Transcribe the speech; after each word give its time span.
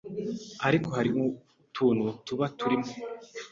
ariko 0.67 0.87
hari 0.97 1.09
utuntu 1.65 2.05
tuba 2.25 2.45
turimo 2.57 2.89